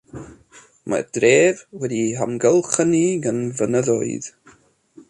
[0.93, 4.35] Mae'r dref wedi ei hamgylchynu gan fynyddoedd.